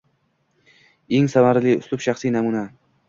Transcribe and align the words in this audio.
Eng 1.19 1.29
samarali 1.33 1.77
uslub– 1.83 2.03
shaxsiy 2.07 2.35
namuna 2.37 2.65